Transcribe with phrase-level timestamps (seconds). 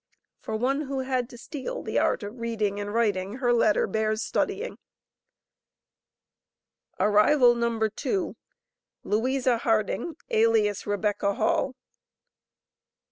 [0.39, 4.23] For one who had to steal the art of reading and writing, her letter bears
[4.23, 4.79] studying.
[6.99, 7.87] Arrival No.
[7.87, 8.35] 2.
[9.03, 11.75] Louisa Harding, alias Rebecca Hall.